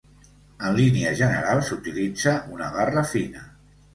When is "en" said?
0.67-0.71